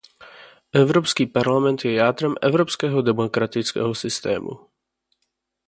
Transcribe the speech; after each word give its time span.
Evropský 0.73 1.27
parlament 1.27 1.85
je 1.85 1.93
jádrem 1.93 2.35
evropského 2.41 3.01
demokratického 3.01 3.95
systému. 3.95 4.49